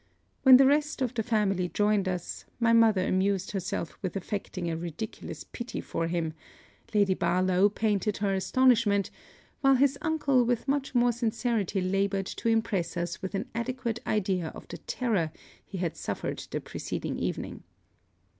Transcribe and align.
When 0.41 0.57
the 0.57 0.65
rest 0.65 1.03
of 1.03 1.13
the 1.13 1.21
family 1.21 1.69
joined 1.69 2.07
us, 2.07 2.45
my 2.59 2.73
mother 2.73 3.05
amused 3.07 3.51
herself 3.51 3.99
with 4.01 4.15
affecting 4.15 4.67
a 4.67 4.75
ridiculous 4.75 5.43
pity 5.43 5.79
for 5.79 6.07
him, 6.07 6.33
Lady 6.91 7.13
Barlowe 7.13 7.69
painted 7.69 8.17
her 8.17 8.33
astonishment, 8.33 9.11
while 9.59 9.75
his 9.75 9.99
uncle 10.01 10.43
with 10.43 10.67
much 10.67 10.95
more 10.95 11.11
sincerity 11.11 11.81
laboured 11.81 12.25
to 12.25 12.49
impress 12.49 12.97
us 12.97 13.21
with 13.21 13.35
an 13.35 13.47
adequate 13.53 13.99
idea 14.07 14.47
of 14.55 14.67
the 14.69 14.79
terror 14.79 15.31
he 15.63 15.77
had 15.77 15.95
suffered 15.95 16.47
the 16.49 16.59
preceding 16.61 17.19
evening. 17.19 17.61